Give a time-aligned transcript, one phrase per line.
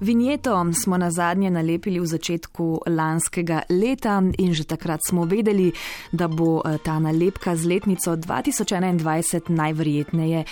[0.00, 5.72] Vinjeto smo na zadnje nalepili v začetku lanskega leta in že takrat smo vedeli,
[6.12, 10.44] da bo eh, ta nalepka z letnico 2021 najverjetneje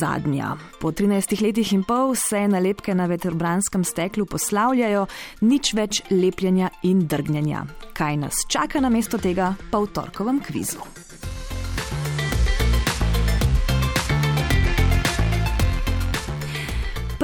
[0.00, 0.56] zadnja.
[0.80, 5.06] Po 13 letih in pol se nalepke na veterbranskem steklu poslavljajo,
[5.40, 7.66] nič več lepljenja in drgnjenja.
[7.92, 11.05] Kaj nas čaka na mesto tega pa v torkovem kvizu?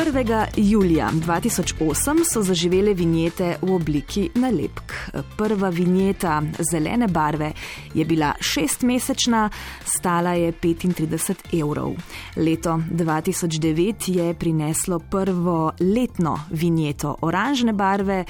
[0.04, 0.46] 1.
[0.56, 4.92] julija 2008 so zaživele vinjete v obliki nalepk.
[5.36, 7.52] Prva vinjeta zelene barve
[7.94, 9.50] je bila šestmesečna,
[9.84, 11.92] stala je 35 evrov.
[12.36, 18.24] Leto 2009 je prineslo prvo letno vinjeto oranžne barve,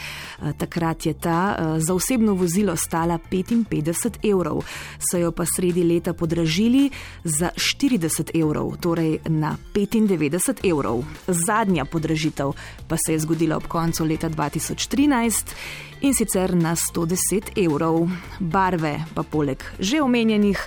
[0.59, 4.63] takrat je ta za osebno vozilo stala 55 evrov,
[5.11, 6.91] so jo pa sredi leta podražili
[7.25, 11.05] za 40 evrov, torej na 95 evrov.
[11.27, 12.53] Zadnji zadnja podražitev
[12.89, 15.55] pa se je zgodila ob koncu leta 2013
[16.01, 18.09] in sicer na 110 evrov.
[18.41, 20.59] Barve pa poleg že omenjenih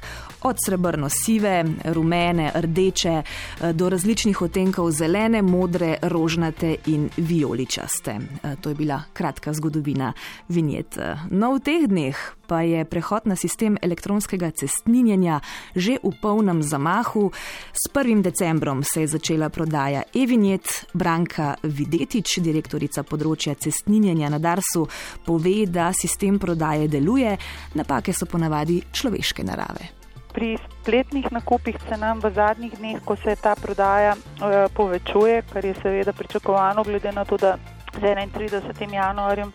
[0.46, 8.12] od srebrno-sive, rumene, rdeče eh, do različnih otenkov zelene, modre, rožnate in vijoličaste.
[8.12, 10.14] Eh, to je bila kratka zgodovina
[10.48, 10.98] vinjet.
[11.30, 15.40] No, v teh dneh pa je prehod na sistem elektronskega cestninjenja
[15.76, 17.32] že v polnem zamahu.
[17.74, 18.22] S 1.
[18.22, 20.86] decembrom se je začela prodaja e-vinjet.
[20.94, 24.86] Branka Videtič, direktorica področja cestninjenja na Darsu,
[25.26, 27.38] pove, da sistem prodaje deluje,
[27.74, 30.05] napake so ponavadi človeške narave
[30.36, 35.66] pri spletnih nakupih se nam v zadnjih dneh, ko se ta prodaja uh, povečuje, kar
[35.66, 37.56] je seveda pričakovano, glede na to, da
[37.96, 38.94] z 31.
[38.94, 39.54] januarjem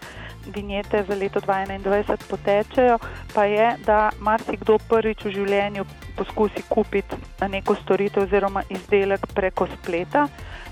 [0.54, 2.98] vinjete za leto 2021 potečejo,
[3.34, 5.84] pa je, da marsikdo prvič v življenju
[6.16, 7.16] poskusi kupiti
[7.48, 10.28] neko storitev oziroma izdelek preko spleta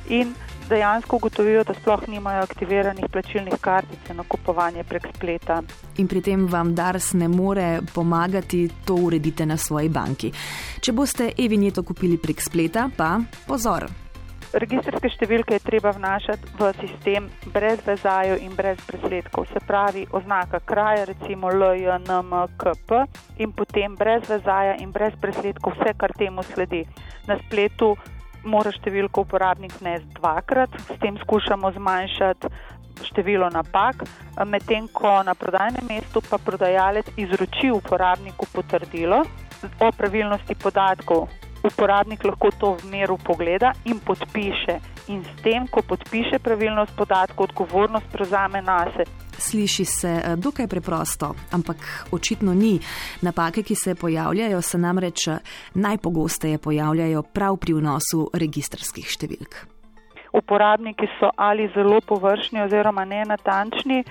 [0.09, 0.33] in
[0.69, 5.63] dejansko ugotovijo, da sploh nimajo aktiviranih plačilnih kartic za nakupovanje prek spleta.
[5.99, 10.33] In pri tem vam Dars ne more pomagati, to uredite na svoji banki.
[10.81, 13.89] Če boste e-vinjeto kupili prek spleta, pa pozor.
[14.49, 19.45] Registrske številke je treba vnašati v sistem brez vezajo in brez presledkov.
[19.53, 23.03] Se pravi, oznaka kraja, recimo LJNMKP
[23.45, 26.87] in potem brez vezaja in brez presledkov vse, kar temu sledi.
[27.29, 27.93] Na spletu
[28.45, 32.51] mora številko uporabnik vnesti dvakrat, s tem skušamo zmanjšati
[33.05, 34.03] število napak,
[34.47, 39.23] medtem ko na prodajnem mestu pa prodajalec izroči uporabniku potrdilo
[39.81, 41.29] o pravilnosti podatkov.
[41.63, 44.79] Uporabnik lahko to v meru pogleda in podpiše,
[45.11, 49.28] in s tem, ko podpiše pravilnost podatkov, odgovornost prevzame na sebe.
[49.39, 51.77] Sliši se eh, dokaj preprosto, ampak
[52.13, 52.79] očitno ni.
[53.23, 55.39] Napake, ki se pojavljajo, se namreč eh,
[55.75, 59.65] najpogosteje pojavljajo prav pri vnosu registrskih številk.
[60.33, 64.03] Uporabniki so ali zelo površni oziroma nenatančni,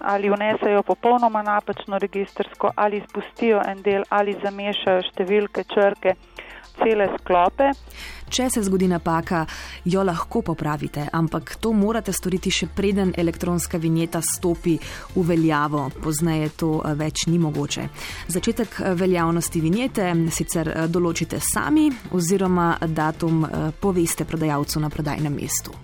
[0.00, 6.16] ali vnesajo popolnoma napačno registrsko, ali izpustijo en del, ali zamešajo številke, črke
[6.78, 7.72] cele sklope.
[8.26, 9.44] Če se zgodi napaka,
[9.86, 14.74] jo lahko popravite, ampak to morate storiti še preden elektronska vinjeta stopi
[15.14, 17.86] v veljavo, pozneje to eh, več ni mogoče.
[18.34, 23.44] Začetek eh, veljavnosti vinjete sicer eh, določite sami oziroma datum
[23.80, 25.74] poveste prodajalcu na prodajnem mestu.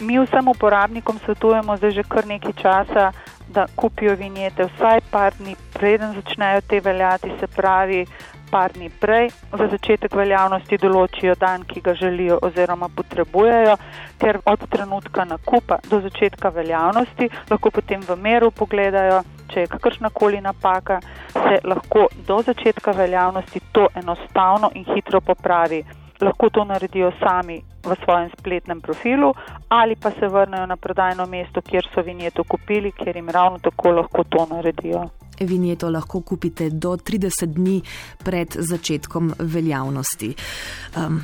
[0.00, 3.10] Mi vsem uporabnikom svetujemo zdaj že kar nekaj časa,
[3.48, 8.06] da kupijo vinjete vsaj par dni preden začnejo te veljati, se pravi
[8.50, 13.76] par dni prej za začetek veljavnosti določijo dan, ki ga želijo oziroma potrebujejo,
[14.18, 19.22] ker od trenutka nakupa do začetka veljavnosti lahko potem v meru pogledajo,
[19.52, 21.00] če je kakršnakoli napaka,
[21.32, 25.84] se lahko do začetka veljavnosti to enostavno in hitro popravi.
[26.20, 29.34] Lahko to naredijo sami v svojem spletnem profilu
[29.68, 33.90] ali pa se vrnejo na prodajno mesto, kjer so vinjeto kupili, kjer jim ravno tako
[33.90, 35.04] lahko to naredijo.
[35.40, 37.82] Vinjeto lahko kupite do 30 dni
[38.24, 40.34] pred začetkom veljavnosti.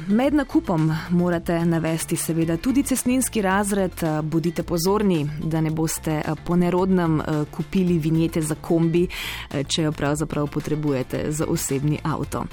[0.08, 4.04] Med nakupom morate navesti seveda tudi cestninski razred.
[4.22, 9.08] Bodite pozorni, da ne boste po nerodnem kupili vinjete za kombi,
[9.68, 12.44] če jo pravzaprav potrebujete za osebni avto.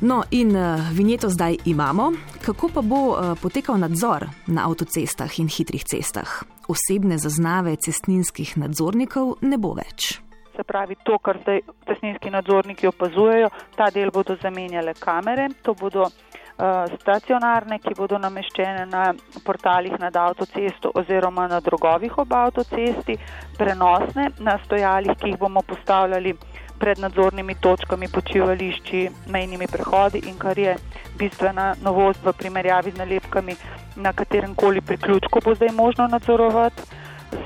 [0.00, 0.56] No, in
[0.92, 2.12] vinjeto zdaj imamo.
[2.44, 6.42] Kako pa bo potekal nadzor na avtocestah in hitrih cestah?
[6.68, 10.23] Osebne zaznave cestninskih nadzornikov ne bo več
[10.56, 16.06] se pravi to, kar zdaj tesninski nadzorniki opazujejo, ta del bodo zamenjale kamere, to bodo
[16.06, 19.04] uh, stacionarne, ki bodo nameščene na
[19.44, 23.18] portalih nad avtocesto oziroma na drogovih ob avtocesti,
[23.58, 26.36] prenosne na stojalih, ki jih bomo postavljali
[26.78, 30.74] pred nadzornimi točkami, počivališči, mejnimi prehodi in kar je
[31.18, 33.54] bistvena novost v primerjavi z nalepkami,
[33.96, 36.82] na katerem koli priključku bo zdaj možno nadzorovati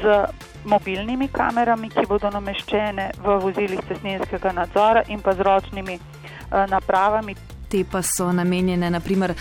[0.01, 0.25] z
[0.69, 7.37] mobilnimi kamerami, ki bodo nameščene v vozilih cestninskega nadzora in pa z ročnimi uh, napravami.
[7.69, 9.35] Te pa so namenjene naprimer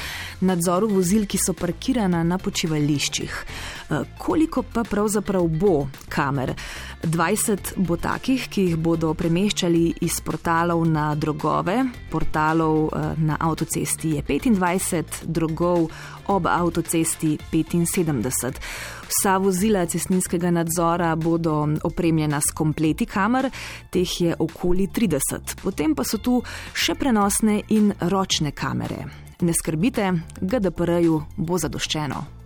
[0.43, 3.37] nadzoru vozil, ki so parkirana na počivališčih.
[3.87, 6.51] Eh, koliko pa pravzaprav bo kamer?
[7.03, 11.75] 20 bo takih, ki jih bodo premeščali iz portalov na drogove,
[12.11, 15.87] portalov eh, na avtocesti je 25, drogov
[16.33, 18.61] ob avtocesti 75.
[19.07, 23.49] Vsa vozila cestninskega nadzora bodo opremljena s kompleti kamer,
[23.89, 25.61] teh je okoli 30.
[25.63, 26.41] Potem pa so tu
[26.73, 29.05] še prenosne in ročne kamere.
[29.41, 30.11] Ne skrbite,
[30.41, 32.36] GDPR-ju bo zadoščeno.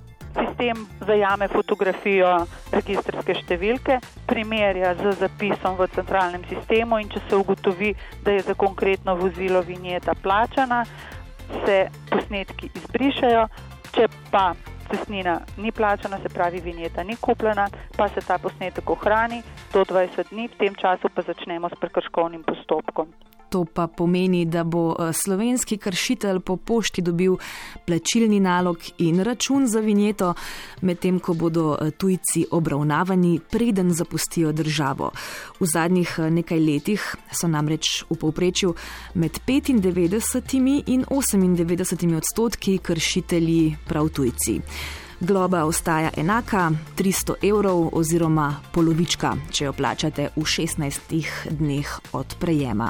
[0.62, 2.28] Sistem zajame fotografijo
[2.70, 3.96] registrske številke,
[4.30, 7.90] primerja z zapisom v centralnem sistemu in če se ugotovi,
[8.22, 10.84] da je za konkretno vozilo vinjeta plačana,
[11.66, 11.80] se
[12.12, 13.48] posnetki izbrišajo,
[13.98, 14.52] če pa
[14.92, 17.66] cestnina ni plačana, se pravi, vinjeta ni kupljena,
[17.98, 19.42] pa se ta posnetek ohrani
[19.74, 23.10] do 20 dni, v tem času pa začnemo s prekrškovnim postopkom.
[23.52, 27.36] To pa pomeni, da bo eh, slovenski kršitelj po pošti dobil
[27.86, 30.34] plačilni nalog in račun za vinjeto,
[30.82, 35.12] medtem ko bodo eh, tujci obravnavani, preden zapustijo državo.
[35.60, 38.74] V zadnjih eh, nekaj letih so namreč v povprečju
[39.14, 44.62] med 95 in 98 odstotki kršitelji prav tujci.
[45.20, 52.90] Globa ostaja enaka, 300 evrov oziroma polovička, če jo plačate v 16 dneh od prejema.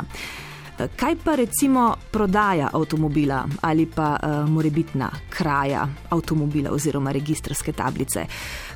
[0.96, 8.26] Kaj pa recimo prodaja avtomobila ali pa uh, morebitna kraja avtomobila oziroma registrske tablice?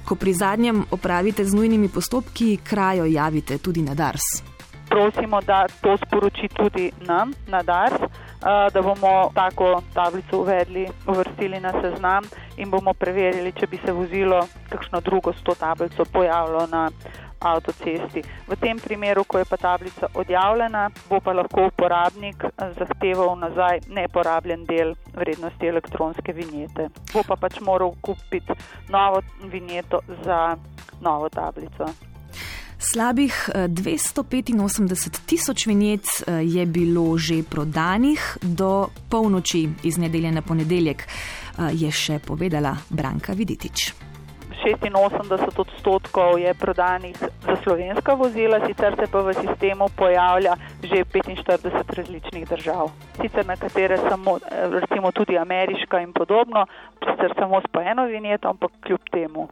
[0.05, 4.43] Ko pri zadnjem opravite z nujnimi postopki, krajo javite tudi na DARS.
[4.89, 11.59] Prosimo, da to sporoči tudi nam na DARS, uh, da bomo tako tablico uvedli, uvrstili
[11.59, 12.23] na seznam
[12.57, 16.89] in bomo preverili, če bi se vozilo kakšno drugo s to tablico pojavilo na
[17.39, 18.23] avtocesti.
[18.47, 23.79] V tem primeru, ko je pa tablica odjavljena, bo pa lahko uporabnik eh, zahteval nazaj
[23.87, 26.89] neporabljen del vrednosti elektronske vinjete.
[27.13, 28.53] Bo pa pač moral kupiti
[28.89, 29.21] novo
[29.51, 30.57] vinjeto za
[31.01, 31.89] novo tablico.
[32.79, 40.41] Slabih 285 eh, tisoč vinjet eh, je bilo že prodanih do polnoči iz nedelje na
[40.41, 41.07] ponedeljek,
[41.71, 44.14] je še povedala Branka Viditič.
[44.73, 51.95] 86 odstotkov je prodanih za slovenska vozila, sicer se pa v sistemu pojavlja že 45
[51.97, 52.91] različnih držav.
[53.21, 54.39] Sicer nekatere samo,
[54.81, 56.65] recimo tudi ameriška in podobno,
[56.99, 59.47] sicer samo s po eno vinjeto, ampak kljub temu.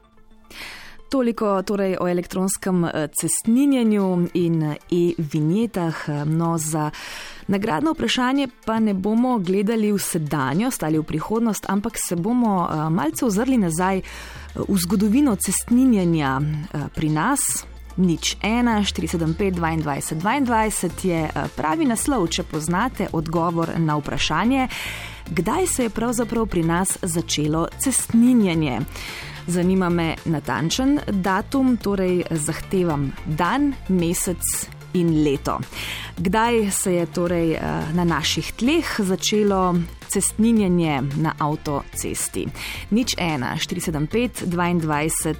[1.11, 5.95] Toliko torej o elektronskem eh, cestninjenju in eh, e-vinjetah.
[6.25, 6.89] No, za
[7.47, 12.89] nagradno vprašanje pa ne bomo gledali v sedanjost ali v prihodnost, ampak se bomo eh,
[12.89, 14.01] malce ozrli nazaj
[14.55, 16.41] v zgodovino cestninjenja
[16.95, 17.39] pri nas.
[17.97, 24.67] Nič 1, 475, 22, 22 je pravi naslov, če poznate odgovor na vprašanje,
[25.29, 28.79] kdaj se je pravzaprav pri nas začelo cestninjenje.
[29.47, 34.41] Zanima me natančen datum, torej zahtevam dan, mesec
[34.93, 35.59] in leto.
[36.17, 37.61] Kdaj se je torej eh,
[37.93, 39.75] na naših tleh začelo
[40.07, 42.47] cestninjenje na avtocesti?
[42.91, 45.35] Nič 1, 475, 22,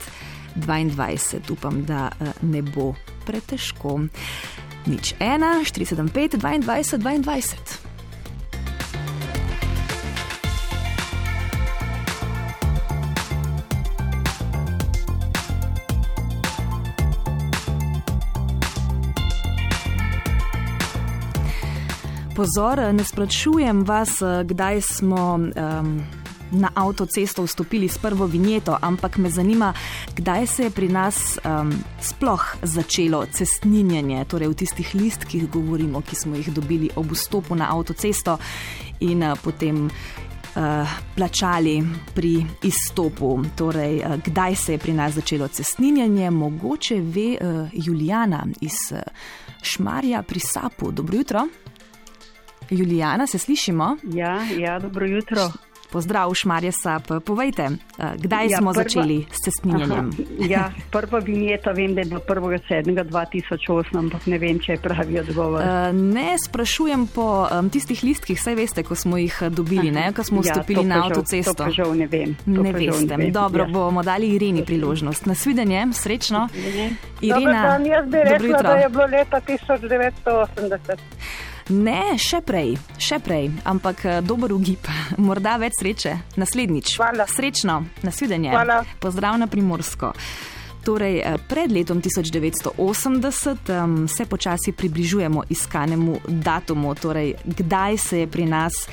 [0.56, 2.94] 22, upam, da eh, ne bo
[3.26, 4.00] pretežko.
[4.86, 7.93] Nič 1, 475, 22, 22.
[22.44, 24.10] Pozor, ne sprašujem vas,
[24.44, 26.02] kdaj smo um,
[26.52, 29.74] na avtocesto vstopili s prvo vinjeto, ampak me zanima,
[30.16, 31.72] kdaj se je pri nas um,
[32.02, 37.72] sploh začelo cestninjenje, torej v tistih listkih govorimo, ki smo jih dobili ob vstopu na
[37.72, 38.38] avtocesto
[39.00, 39.88] in uh, potem.
[40.54, 40.86] Uh,
[41.16, 41.82] plačali
[42.14, 48.46] pri izstopu, torej uh, kdaj se je pri nas začelo cestninjanje, mogoče ve uh, Julijana
[48.62, 48.94] iz
[49.62, 50.92] Šmarja pri Sapu.
[50.92, 51.48] Dobro jutro.
[52.70, 53.98] Julijana, se slišimo?
[54.04, 55.52] Ja, ja dobro jutro.
[55.94, 57.04] Pozdrav, Šmarje Sap.
[57.26, 57.78] Povejte, eh,
[58.18, 60.10] kdaj ja, smo prva, začeli s cestninjenjem?
[60.50, 65.62] Ja, prva vinjeta vem, da je 1.7.2008, ampak ne vem, če je pravi odgovor.
[65.62, 70.24] Uh, ne, sprašujem po um, tistih listkih, saj veste, ko smo jih dobili, ne, ko
[70.26, 71.54] smo ja, vstopili ja, na avtocesto.
[71.62, 72.34] To žal ne vem.
[72.46, 73.14] Ne veste.
[73.14, 73.32] Ne vem.
[73.32, 73.70] Dobro, ja.
[73.70, 75.26] bomo dali Irini priložnost.
[75.30, 76.50] Nasvidenje, srečno.
[77.22, 81.53] Irina, Dobar, jaz bi rekla, da je bilo leta 1980.
[81.72, 84.84] Ne, še prej, še prej, ampak eh, dober ugib,
[85.28, 86.98] morda več sreče, naslednjič.
[87.00, 87.28] Hvala.
[87.30, 88.52] Srečno, nasvidenje.
[88.52, 88.82] Hvala.
[89.00, 90.12] Pozdrav na primorsko.
[90.84, 98.28] Torej, eh, pred letom 1980 um, se počasi približujemo iskanemu datumu, torej kdaj se je
[98.28, 98.88] pri nas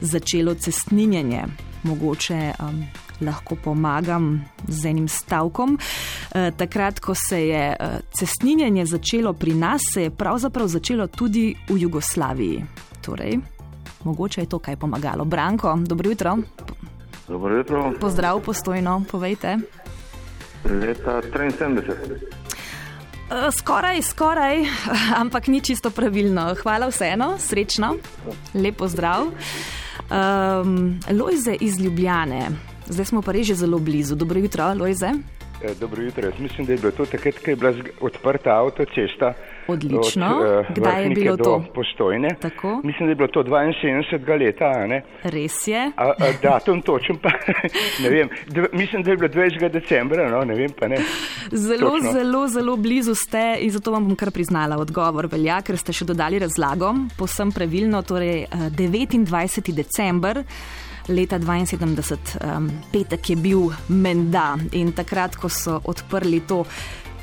[0.00, 1.44] začelo cestninjenje.
[1.84, 2.80] Mogoče um,
[3.20, 5.78] lahko pomagam z enim stavkom.
[5.78, 7.76] E, takrat, ko se je
[8.12, 12.64] cestninjenje začelo pri nas, se je pravzaprav začelo tudi v Jugoslaviji.
[13.00, 13.38] Torej,
[14.04, 15.24] mogoče je to kaj pomagalo.
[15.24, 16.36] Branko, dobro jutro.
[17.28, 17.92] Dobro jutro.
[18.00, 19.58] Pozdrav, postojno, povejte.
[20.64, 22.46] Leta 73.
[23.30, 24.64] Eh, skoraj, skoraj,
[25.22, 26.54] ampak ni čisto pravilno.
[26.62, 27.96] Hvala vseeno, srečno,
[28.54, 29.26] lepo zdrav.
[30.06, 32.50] Um, Lojze iz Ljubljane,
[32.88, 34.14] zdaj smo pa reži zelo blizu.
[34.14, 35.10] Dobro jutro, Lojze.
[35.62, 39.32] Eh, dobro jutro, jaz mislim, da je bilo to takrat, ko je bila odprta avtocesta.
[39.68, 40.26] Odlično.
[40.26, 41.64] Od, uh, Kdaj je bilo to?
[41.74, 42.28] Postojne.
[42.40, 42.80] Tako.
[42.84, 44.38] Mislim, da je bilo to 72.
[44.38, 44.86] leta.
[44.86, 45.02] Ne?
[45.22, 45.90] Res je.
[45.96, 47.28] A, a, datum točen pa
[48.02, 48.28] ne vem.
[48.46, 49.68] Dv, mislim, da je bilo 20.
[49.72, 50.96] decembra, no, ne vem pa ne.
[51.52, 52.12] Zelo, Točno.
[52.12, 55.26] zelo, zelo blizu ste in zato vam bom kar priznala odgovor.
[55.26, 59.70] Velja, ker ste še dodali razlago, posem pravilno, torej 29.
[59.70, 60.44] Eh, december.
[61.08, 62.16] Leta 72,
[62.56, 66.64] um, petek je bil menda in takrat, ko so odprli to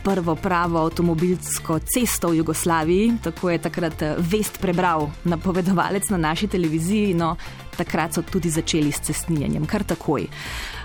[0.03, 6.47] prvo pravo avtomobilsko cesto v Jugoslaviji, tako je takrat eh, vest prebral napovedovalec na naši
[6.47, 7.35] televiziji, no
[7.77, 10.27] takrat so tudi začeli s cestninjenjem, kar takoj.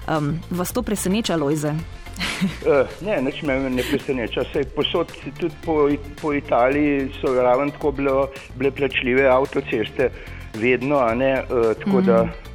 [0.09, 1.75] Um, vas to preseneča, Lojze?
[1.75, 4.47] uh, ne, nič me ne preseneča.
[4.53, 5.91] Sej posod, tudi po,
[6.23, 10.11] po Italiji so ravno tako bilo, bile plačljive avtoceste,
[10.55, 12.07] vedno, a ne, uh, tako mm -hmm.
[12.07, 12.48] da mhm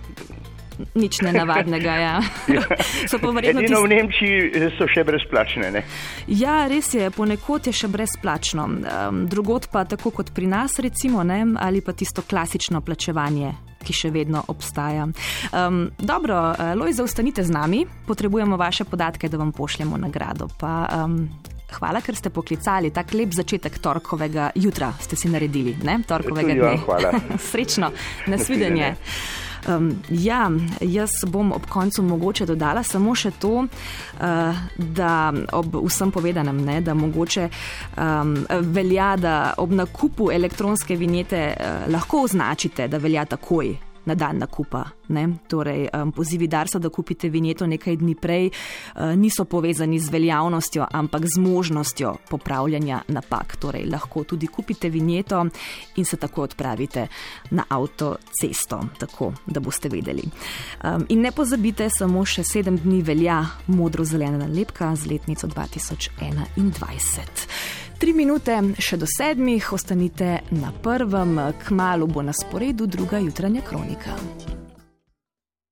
[0.96, 1.94] nič nenavadnega.
[2.00, 2.16] Ja.
[3.44, 3.84] Edino tist...
[3.84, 5.72] v Nemčiji eh, so še brezplačne.
[5.74, 5.84] Ne?
[6.28, 8.66] Ja, res je, ponekod je še brezplačno.
[8.66, 11.44] Um, drugod pa tako kot pri nas, recimo, ne?
[11.60, 13.54] ali pa tisto klasično plačevanje.
[13.84, 15.10] Ki še vedno obstaja.
[15.52, 20.48] Um, dobro, eh, Lojza, ostanite z nami, potrebujemo vaše podatke, da vam pošljemo nagrado.
[20.60, 21.28] Pa, um,
[21.80, 22.94] hvala, ker ste poklicali.
[22.96, 26.00] Tak lep začetek torkovega jutra ste si naredili, ne?
[26.08, 26.76] torkovega dne.
[26.86, 27.12] Hvala.
[27.52, 27.92] Srečno,
[28.28, 28.94] nasvidenje.
[28.94, 29.52] nasvidenje.
[29.68, 30.52] Um, ja,
[30.82, 36.82] jaz bom ob koncu mogoče dodala samo še to, uh, da ob vsem povedanem, ne,
[36.82, 37.48] da mogoče
[37.98, 38.36] um,
[38.76, 44.86] velja, da ob nakupu elektronske vinjete uh, lahko označite, da velja takoj na dan nakupa.
[45.08, 45.30] Ne?
[45.48, 50.86] Torej, um, pozivi Darsa, da kupite vinjeto nekaj dni prej, uh, niso povezani z veljavnostjo,
[50.92, 53.56] ampak z možnostjo popravljanja napak.
[53.56, 55.46] Torej, lahko tudi kupite vinjeto
[55.96, 57.08] in se tako odpravite
[57.52, 60.24] na avtocesto, tako da boste vedeli.
[60.84, 68.12] Um, in ne pozabite, samo še sedem dni velja modro-zelena nalepka z letnico 2021 tri
[68.12, 74.18] minute, še do sedmih, ostanite na prvem, k malu bo na sporedu druga jutranja kronika.